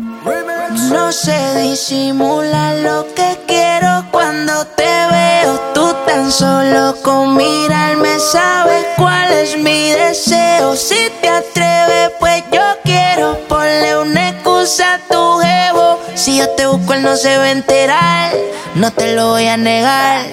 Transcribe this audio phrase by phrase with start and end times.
[0.00, 5.60] No se disimula lo que quiero cuando te veo.
[5.74, 10.74] Tú tan solo con mirarme sabes cuál es mi deseo.
[10.74, 16.00] Si te atreves, pues yo quiero ponle una excusa a tu jevo.
[16.14, 18.32] Si yo te busco, él no se va a enterar.
[18.76, 20.24] No te lo voy a negar.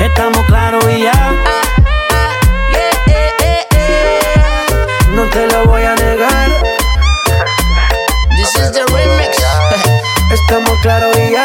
[0.00, 1.57] Estamos claros y ya.
[5.28, 6.48] No te lo voy a negar.
[8.30, 9.36] This is the remix.
[10.32, 11.44] Estamos claros y ya.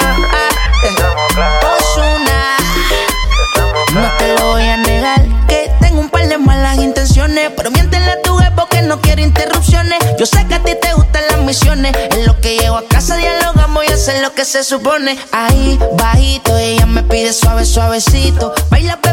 [1.77, 2.55] Ozuna.
[3.93, 8.09] No te lo voy a negar que tengo un par de malas intenciones, pero miéntele
[8.09, 9.99] a tu jefe que no quiere interrupciones.
[10.17, 13.17] Yo sé que a ti te gustan las misiones, en lo que llego a casa
[13.17, 15.17] dialogamos y hacer lo que se supone.
[15.33, 19.12] Ahí bajito ella me pide suave suavecito, baila bebé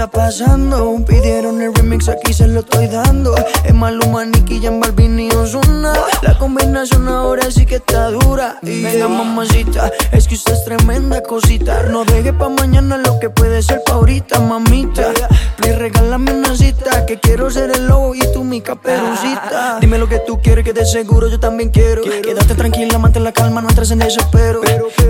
[0.00, 0.96] Está pasando?
[1.06, 3.34] Pidieron el remix, aquí se lo estoy dando.
[3.64, 5.92] Es Maluma, Nicky, Jan Balvin y Ozuna.
[6.22, 8.58] La combinación ahora sí que está dura.
[8.62, 11.82] Y venga, mamacita, es que usted es tremenda cosita.
[11.82, 15.12] No deje pa' mañana lo que puede ser pa' ahorita, mamita.
[15.58, 19.80] Please, regálame una cita, que quiero ser el lobo y tú mi caperucita.
[19.82, 22.00] Dime lo que tú quieres, que de seguro yo también quiero.
[22.02, 24.62] Quédate tranquila, mantén la calma, no entres en desespero.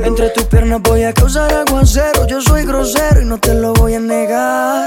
[0.03, 2.27] Entre tus piernas voy a causar aguacero.
[2.27, 4.80] Yo soy grosero y no te lo voy a negar.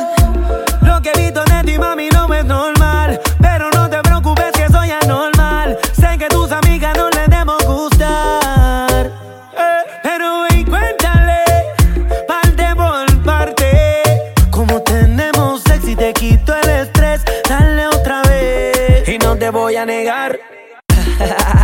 [0.82, 3.20] Lo que he visto de ti, mami, no es normal.
[3.42, 5.78] Pero no te preocupes que soy anormal.
[5.94, 9.12] Sé que tus amigas no les debemos gustar.
[9.58, 11.44] Eh, pero y cuéntale,
[12.28, 14.34] parte por parte.
[14.52, 17.24] Como tenemos sexy, y te quito el estrés.
[17.50, 19.08] Dale otra vez.
[19.08, 20.40] Y no te voy a negar.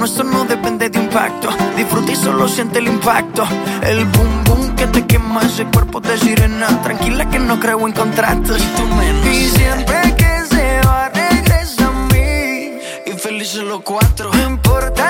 [0.00, 1.50] nuestro no depende de impacto.
[1.76, 3.46] Disfruta y solo siente el impacto.
[3.82, 6.68] El boom boom que te quema ese cuerpo de sirena.
[6.82, 8.58] Tranquila que no creo en contratos.
[8.58, 9.26] Y tú menos.
[9.26, 12.78] Y siempre que se va, regresa a mí.
[13.04, 14.30] Y felices los cuatro.
[14.32, 15.09] No importa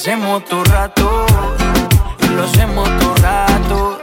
[0.00, 1.26] hacemos todo rato.
[2.36, 3.98] Lo hacemos todo rato.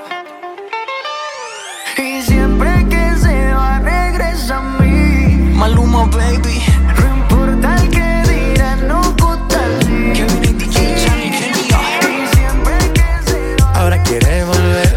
[1.97, 5.53] Y siempre que se va, regresa a mí.
[5.55, 6.61] Maluma, baby.
[6.99, 9.61] No importa el que dirán, no gusta
[10.11, 10.27] que
[13.23, 13.71] se va.
[13.75, 14.95] Ahora quiere volver.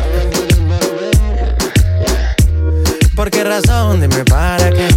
[3.15, 4.01] ¿Por qué razón?
[4.01, 4.89] Dime para qué.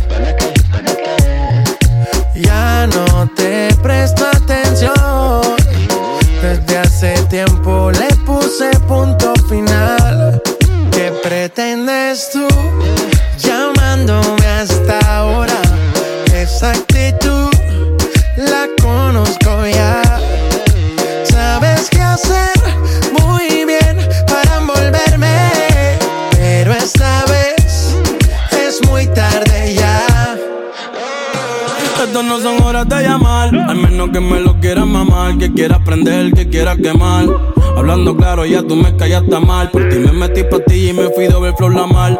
[2.33, 4.50] Ya no te presto atención.
[14.61, 15.59] Hasta ahora?
[16.35, 17.49] Esa actitud
[18.37, 20.03] la conozco ya.
[21.23, 22.53] Sabes qué hacer
[23.19, 23.97] muy bien
[24.27, 25.49] para envolverme,
[26.31, 27.95] pero esta vez
[28.51, 30.05] es muy tarde ya.
[32.03, 35.83] Estas no son horas de llamar, al menos que me lo quieras mamar, que quiera
[35.83, 37.25] prender, que quiera quemar.
[37.75, 39.71] Hablando claro, ya tú me callaste mal.
[39.71, 42.19] Por ti me metí ti y me fui doble flor la mal.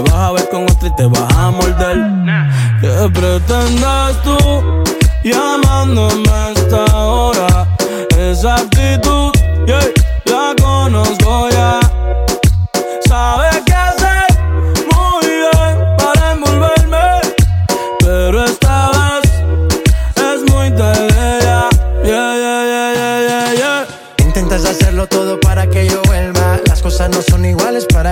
[0.00, 1.98] Vas a ver con otra y te vas a morder.
[2.80, 4.38] ¿Qué pretendes tú
[5.22, 7.66] llamándome a esta hora?
[8.16, 9.32] Esa actitud,
[9.66, 9.80] yeah,
[10.24, 11.80] la conozco ya.
[13.06, 13.69] Sabes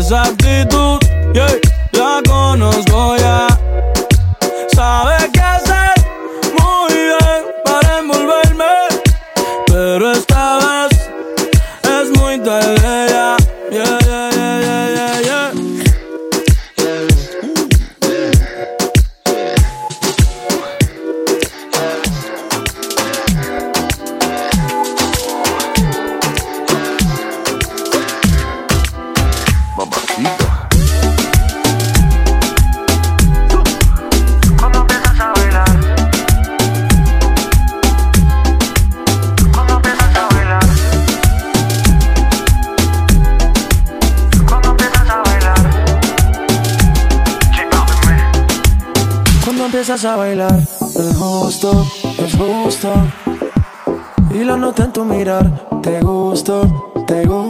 [0.00, 0.98] Esa actitud,
[1.34, 1.60] yeah,
[1.92, 3.49] la conozco ya.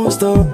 [0.03, 0.47] Gusto.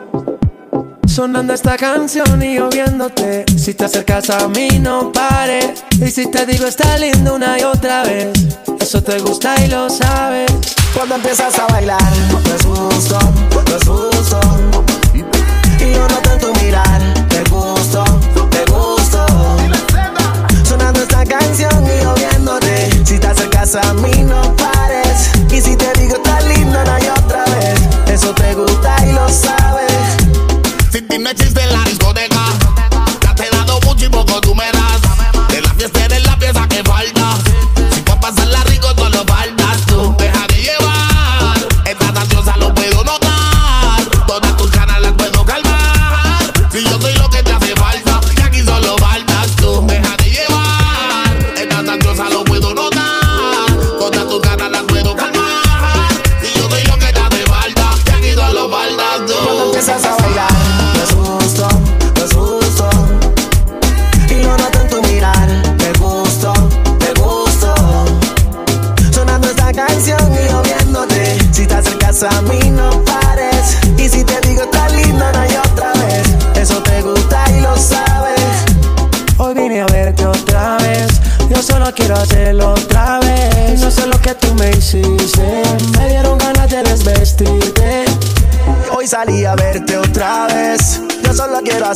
[1.07, 3.45] Sonando esta canción y yo viéndote.
[3.57, 5.85] Si te acercas a mí, no pares.
[6.00, 8.33] Y si te digo está lindo una y otra vez,
[8.81, 10.50] eso te gusta y lo sabes.
[10.95, 12.12] Cuando empiezas a bailar,
[12.55, 13.19] es justo,
[13.76, 14.41] es justo.
[15.15, 18.05] Y yo noto en tu mirar, te gusto,
[18.50, 19.26] te gusto.
[20.65, 22.91] Sonando esta canción y yo viéndote.
[23.05, 25.31] Si te acercas a mí, no pares.
[25.53, 28.75] Y si te digo está lindo una y otra vez, eso te gusta
[29.26, 29.66] y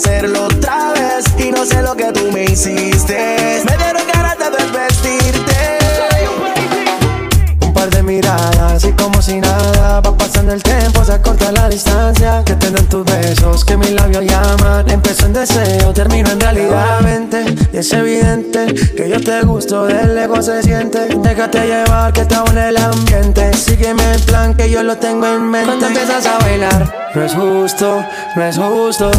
[0.01, 1.25] hacerlo otra vez.
[1.39, 3.63] Y no sé lo que tú me hiciste.
[3.65, 5.79] Me dieron ganas de desvestirte.
[7.61, 11.69] Un par de miradas y como si nada Va pasando el tiempo, se acorta la
[11.69, 16.41] distancia Que te dan tus besos, que mis labios llaman Empezó en deseo, termino en
[16.41, 22.13] realidad Vente, y es evidente Que yo te gusto, del lejos se siente Déjate llevar,
[22.13, 25.87] que te une el ambiente Sígueme el plan, que yo lo tengo en mente Cuando
[25.87, 28.05] empiezas a bailar No es justo,
[28.37, 29.11] no es justo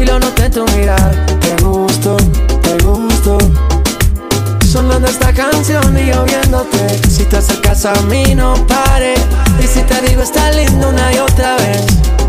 [0.00, 2.16] Y lo noté en tu mirar Te gusto,
[2.62, 3.38] te gusto.
[4.70, 9.14] Sonando esta canción y yo viéndote Si te acercas a mí no pare.
[9.62, 11.84] Y si te digo está lindo una y otra vez.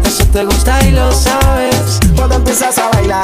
[0.06, 2.00] Eso te gusta y lo sabes.
[2.16, 3.24] Cuando empiezas a bailar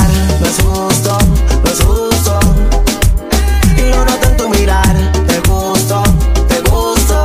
[0.63, 1.17] justo,
[1.63, 2.39] no es justo.
[3.77, 4.95] Y lo noto en tu mirar
[5.27, 6.01] Te gusto,
[6.47, 7.23] te gusto.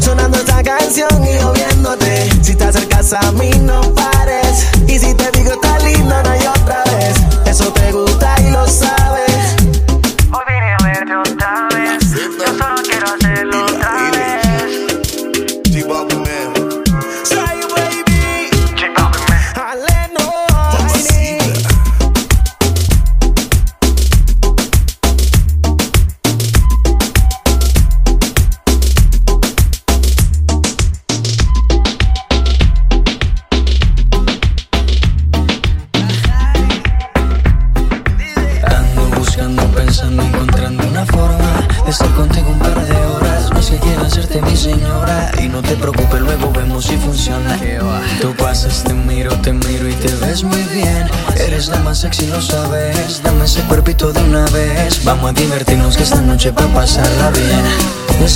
[0.00, 4.66] Sonando esta canción y yo viéndote Si te acercas a mí no pares.
[4.86, 5.39] Y si te
[6.10, 6.39] digo está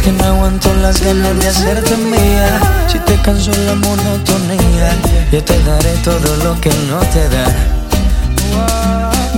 [0.04, 2.60] que no aguanto las ganas de hacerte mía.
[2.88, 4.90] Si te canso la monotonía,
[5.32, 7.46] yo te daré todo lo que no te da.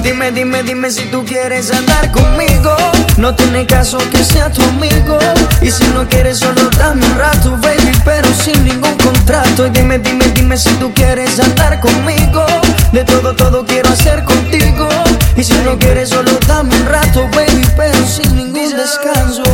[0.03, 2.75] Dime, dime, dime si tú quieres andar conmigo.
[3.17, 5.19] No tiene caso que sea tu amigo.
[5.63, 9.67] Y si no quieres, solo dame un rato, baby, pero sin ningún contrato.
[9.67, 12.45] Y dime, dime, dime si tú quieres andar conmigo.
[12.93, 14.89] De todo, todo quiero hacer contigo.
[15.37, 19.45] Y si no quieres, solo dame un rato, baby, pero sin ningún descanso.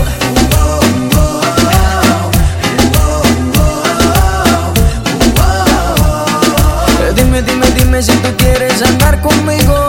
[7.33, 9.89] Dime, dime, dime si tú quieres andar conmigo.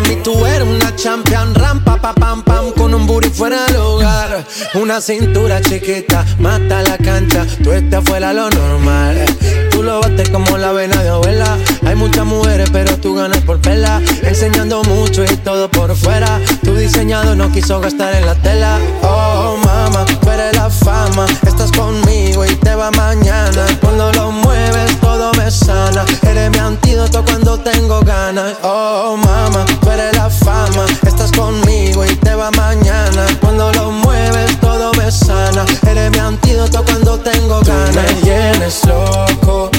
[0.00, 4.44] mami, tú eres una champion, rampa, pa, pam, pam, con un booty fuera del hogar.
[4.74, 9.24] Una cintura chiquita, mata la cancha, tú estás fuera lo normal.
[9.70, 11.56] Tú lo bates como la vena de abuela.
[11.86, 14.02] Hay muchas mujeres, pero tú ganas por vela.
[14.22, 16.38] Enseñando mucho y todo por fuera.
[16.62, 18.78] Tu diseñado no quiso gastar en la tela.
[19.02, 21.24] Oh, mama, tú eres la fama.
[21.46, 23.66] Estás conmigo y te va mañana.
[23.80, 26.04] Cuando lo mueves, todo me sana.
[26.28, 28.56] Eres mi antídoto cuando tengo ganas.
[28.62, 30.86] Oh, mama, tú eres la fama.
[31.06, 33.26] Estás conmigo y te va mañana.
[33.40, 35.64] Cuando lo mueves, todo me sana.
[35.86, 37.94] Eres mi antídoto cuando tengo Tú ganas.
[37.94, 39.69] me loco, loco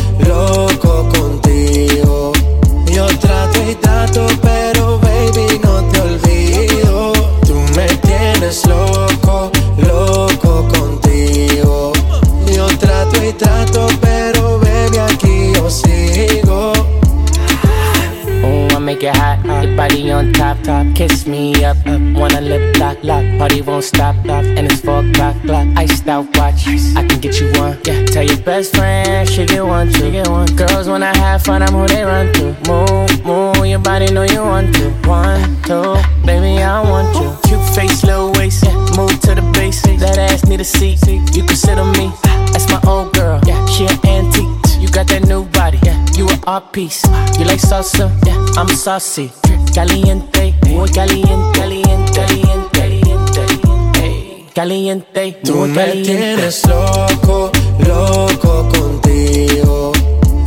[19.82, 20.86] body on top, top.
[20.96, 22.02] Kiss me up, up.
[22.14, 23.26] Wanna lip lock, lock.
[23.40, 24.44] Party won't stop, stop.
[24.58, 25.68] And it's four o'clock, clock.
[25.76, 27.80] Iced out watch, I can get you one.
[27.86, 30.46] Yeah, tell your best friend she get one, she get one.
[30.56, 32.46] Girls when I have fun, I'm who they run to.
[32.70, 34.92] Move, move, your body know you want to.
[35.10, 35.98] One, two,
[36.28, 37.30] baby I want you.
[37.50, 38.78] Cute face, little waist, yeah.
[38.98, 39.82] Move to the base.
[39.82, 42.12] That ass need a seat, you can sit on me.
[42.54, 43.66] That's my old girl, yeah.
[43.66, 44.80] She an antique.
[44.80, 45.98] You got that new body, yeah.
[46.14, 47.04] You an art piece.
[47.06, 47.36] Uh.
[47.40, 48.62] You like salsa, yeah.
[48.62, 49.32] I'm saucy.
[49.74, 56.10] Caliente, muy caliente, caliente, caliente, caliente, caliente, Tú muy me caliente.
[56.12, 57.52] tienes loco,
[57.88, 59.92] loco contigo.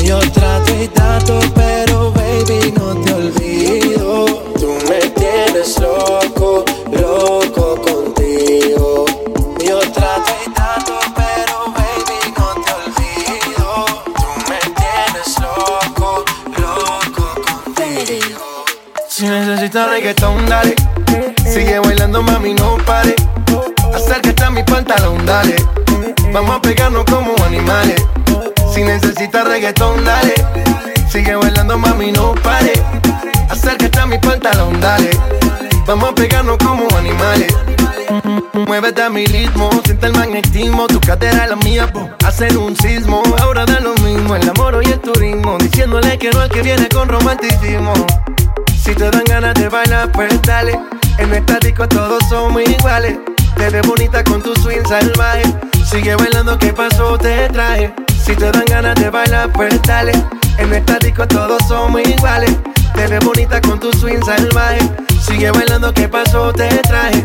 [0.04, 2.83] Yo trato y trato, pero baby no
[20.04, 20.74] reggaetón, dale.
[21.50, 23.14] Sigue bailando, mami, no pare.
[23.94, 25.56] Acércate a mi pantalón, dale.
[26.30, 28.04] Vamos a pegarnos como animales.
[28.74, 30.34] Si necesitas reggaetón, dale.
[31.08, 32.74] Sigue bailando, mami, no pare.
[33.48, 35.10] Acércate a mi pantalón, dale.
[35.86, 37.54] Vamos a pegarnos como animales.
[38.66, 42.10] Muévete a mi ritmo, siente el magnetismo, tu cadera es la mía, po.
[42.26, 43.22] hacen un sismo.
[43.40, 46.90] Ahora da lo mismo, el amor y el turismo, diciéndole que no al que viene
[46.90, 47.94] con romanticismo.
[48.84, 50.78] Si te dan ganas de bailar, pues dale.
[51.16, 53.16] En nuestra disco todos somos iguales.
[53.56, 55.42] Te ves bonita con tu swing salvaje.
[55.90, 57.16] Sigue bailando, ¿qué pasó?
[57.16, 57.94] Te traje.
[58.22, 60.12] Si te dan ganas de bailar, pues dale.
[60.58, 62.54] En nuestra disco todos somos iguales.
[62.94, 64.80] Te ves bonita con tu swing salvaje.
[65.18, 66.52] Sigue bailando, ¿qué pasó?
[66.52, 67.24] Te traje.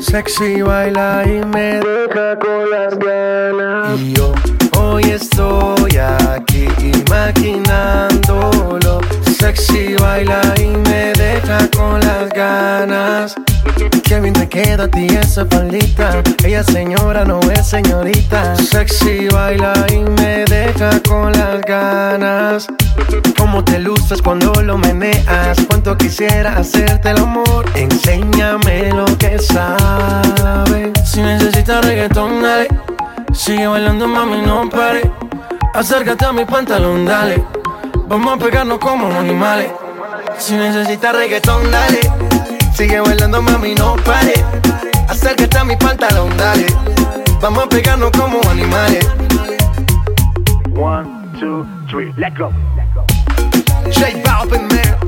[0.00, 4.00] Sexy baila y me deja con las ganas.
[4.00, 4.32] Y yo
[4.78, 7.67] hoy estoy aquí imaginándolo.
[9.38, 13.36] Sexy baila y me deja con las ganas.
[14.02, 16.22] Qué bien te queda a ti esa faldita.
[16.44, 18.56] Ella señora no es señorita.
[18.56, 22.66] Sexy baila y me deja con las ganas.
[23.38, 25.58] Cómo te luces cuando lo meneas.
[25.68, 27.64] Cuánto quisiera hacerte el amor.
[27.76, 30.90] Enséñame lo que sabes.
[31.04, 32.66] Si necesitas reggaetón, dale.
[33.32, 35.08] Sigue bailando, mami, no pare.
[35.74, 37.44] Acércate a mi pantalón, dale.
[38.08, 39.70] Vamos a pegarnos como animales.
[40.38, 42.00] Si necesitas reggaetón, dale.
[42.74, 44.32] Sigue bailando, mami, no pare.
[45.08, 46.66] Acércate a mi pantalón, dale.
[47.42, 49.06] Vamos a pegarnos como animales.
[50.74, 51.06] One,
[51.38, 52.50] two, three, let go.
[53.92, 55.07] J Balvin, man.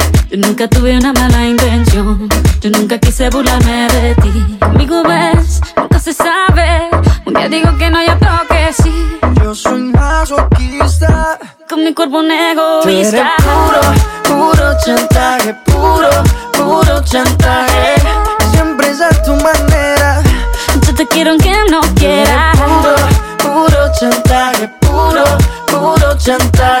[0.31, 2.29] Yo nunca tuve una mala intención.
[2.61, 4.57] Yo nunca quise burlarme de ti.
[4.61, 6.89] Conmigo ves, nunca se sabe.
[7.25, 9.19] Un día digo que no, y otro que sí.
[9.43, 11.37] Yo soy masoquista.
[11.69, 13.33] Con mi cuerpo un egoísta.
[13.43, 13.81] puro,
[14.23, 15.53] puro chantaje.
[15.65, 16.09] Puro,
[16.53, 17.95] puro chantaje.
[18.53, 20.21] Siempre es a tu manera.
[20.87, 22.57] Yo te quiero aunque no quieras.
[22.57, 22.95] Puro,
[23.37, 24.69] puro chantaje.
[24.79, 25.23] Puro,
[25.67, 26.80] puro chantaje.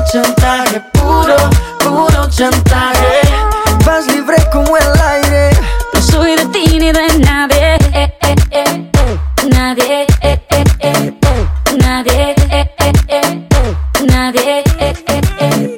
[0.00, 0.80] Puro, chantaje.
[0.92, 1.36] Puro,
[1.78, 3.20] puro chantaje.
[3.84, 5.50] Vas libre como el aire.
[5.92, 7.74] No soy de ti ni de nadie.
[7.92, 9.18] Eh, eh, eh, eh.
[9.50, 10.06] Nadie.
[10.22, 11.46] eh, eh, eh, eh.
[11.78, 12.34] Nadie.
[12.50, 13.46] eh, eh, eh.
[14.06, 14.62] Nadie.
[14.78, 15.76] eh, eh, eh.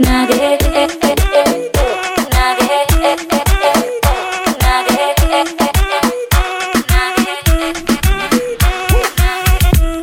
[0.00, 0.58] Nadie.
[0.74, 1.70] eh, eh, eh.
[2.30, 2.78] Nadie.
[3.02, 3.78] eh, eh, eh.
[4.62, 5.06] Nadie.
[5.32, 6.10] eh, eh, eh.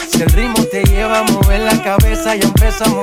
[0.10, 3.03] Si el ritmo te lleva a mover la cabeza, ya empezamos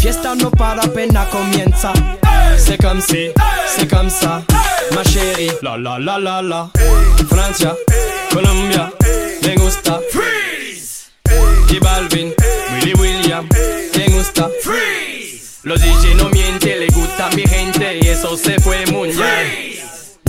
[0.00, 1.92] Fiesta no para apenas comienza.
[2.56, 3.30] C'est comme si,
[3.76, 4.42] c'est comme ça,
[4.94, 5.50] ma chérie.
[5.62, 6.70] La la la la la.
[7.28, 7.74] Francia,
[8.32, 8.90] Colombia,
[9.42, 10.00] me gusta.
[10.10, 11.10] Freeze.
[11.70, 12.32] Y Balvin,
[12.74, 13.48] Willy William,
[13.96, 14.48] me gusta.
[14.62, 15.60] Freeze.
[15.64, 19.46] Los DJ no mienten, le gusta mi gente y eso se fue mundial.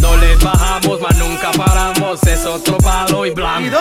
[0.01, 3.77] No le bajamos, mas nunca paramos, es otro palo ¿Y blanco.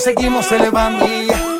[0.00, 1.06] Seguimos elevando.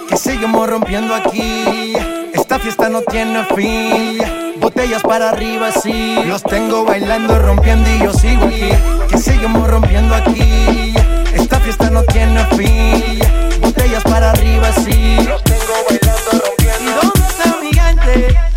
[0.08, 1.94] Que seguimos rompiendo aquí.
[2.32, 4.18] Esta fiesta no tiene fin.
[4.58, 6.16] Botellas para arriba, sí.
[6.26, 8.70] Los tengo bailando, rompiendo y yo sigo aquí.
[9.08, 10.94] Que seguimos rompiendo aquí.
[11.34, 13.20] Esta fiesta no tiene fin.
[13.60, 15.18] Botellas para arriba, sí.
[15.28, 16.90] Los tengo bailando, rompiendo.
[16.90, 18.49] ¿Y dónde está mi gente?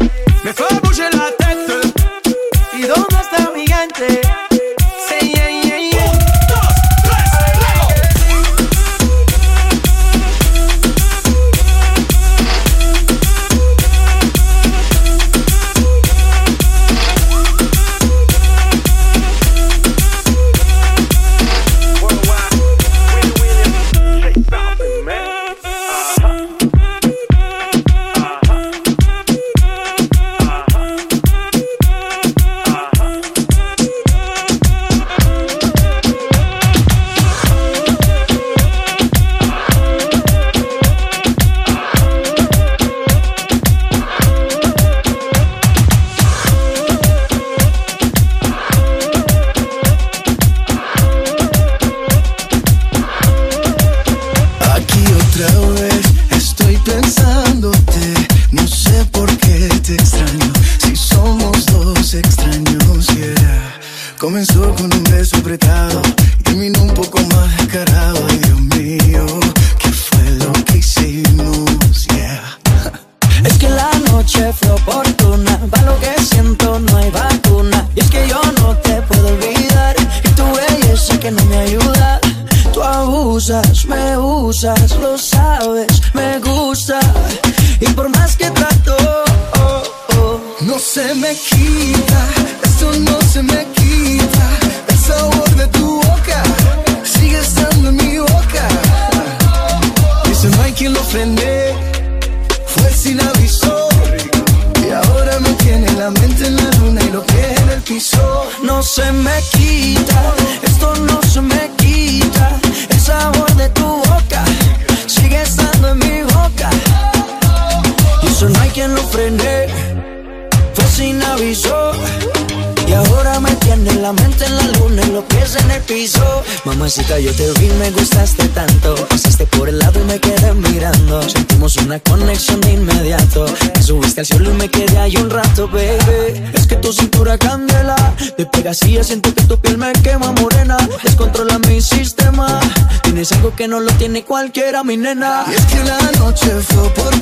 [131.86, 133.46] una conexión de inmediato.
[133.76, 136.42] Me subiste al cielo y me quedé ahí un rato, baby.
[136.54, 137.96] Es que tu cintura candela,
[138.38, 140.78] te pegas y ya siento que tu piel me quema morena.
[141.04, 142.60] Descontrola mi sistema,
[143.04, 145.46] tienes algo que no lo tiene cualquiera, mi nena.
[145.50, 147.14] Y es que la noche fue por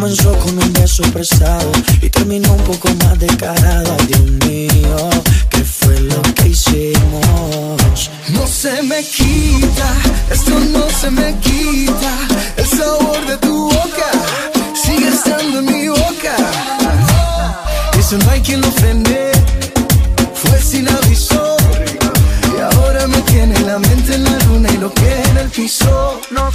[0.00, 3.96] Comenzó con un beso prestado y terminó un poco más descarada.
[4.06, 5.10] Dios mío,
[5.50, 8.08] ¿qué fue lo que hicimos?
[8.28, 9.92] No se me quita,
[10.30, 12.12] esto no se me quita.
[12.56, 14.10] El sabor de tu boca
[14.72, 16.36] sigue estando en mi boca.
[17.98, 19.32] Eso no hay quien lo frene,
[20.32, 21.56] fue sin aviso.
[22.56, 26.20] Y ahora me tiene la mente en la luna y lo que en el piso.
[26.30, 26.48] No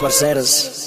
[0.00, 0.79] parceiras.